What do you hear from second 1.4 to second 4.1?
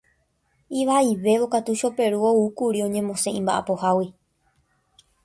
katu Choperu oúkuri oñemosẽ imba'apohágui.